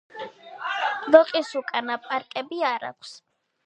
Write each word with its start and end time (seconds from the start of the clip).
ლოყისუკანა 1.17 2.01
პარკები 2.09 2.67
არ 2.75 2.93
აქვს. 2.93 3.19